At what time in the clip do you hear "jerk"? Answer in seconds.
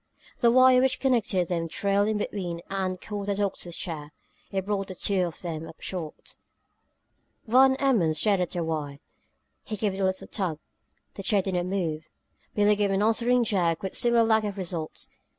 13.43-13.83